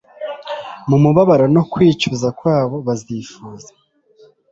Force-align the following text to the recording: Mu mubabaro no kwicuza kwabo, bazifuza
Mu 0.89 0.97
mubabaro 1.03 1.45
no 1.55 1.63
kwicuza 1.71 2.27
kwabo, 2.39 2.75
bazifuza 2.87 3.69